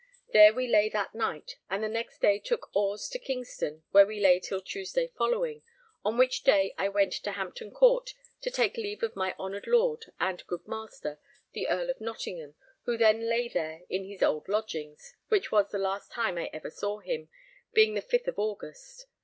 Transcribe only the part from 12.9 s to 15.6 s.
then lay there in his old lodgings, which